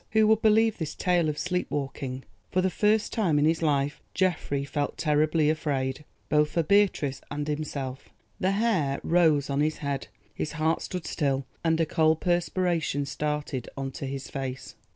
[0.13, 2.23] Who would believe this tale of sleep walking?
[2.51, 7.47] For the first time in his life Geoffrey felt terribly afraid, both for Beatrice and
[7.47, 8.09] himself;
[8.39, 13.69] the hair rose on his head, his heart stood still, and a cold perspiration started
[13.77, 14.73] on to his face.